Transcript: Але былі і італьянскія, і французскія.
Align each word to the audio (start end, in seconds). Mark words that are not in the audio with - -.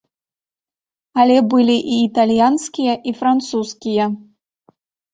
Але 1.25 1.35
былі 1.51 1.77
і 1.97 1.99
італьянскія, 2.07 2.93
і 3.11 3.17
французскія. 3.23 4.05